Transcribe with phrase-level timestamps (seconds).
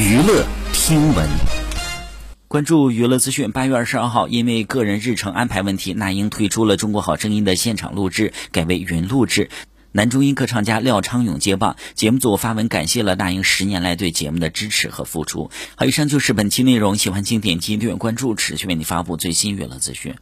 [0.00, 1.28] 娱乐听闻，
[2.48, 3.52] 关注娱乐资讯。
[3.52, 9.50] 八月二十二号，因为个人日程安排问题，那英退出了《中国好声音》的现场录制，改为云录制。
[9.92, 15.50] 男中音歌唱家廖昌永接棒，节目组发文感谢了那英十年来对节目的支持和付出。
[15.76, 20.14] 好，以上就是本期内容，喜欢请点击订阅关注，持续为你发布最新娱乐资讯。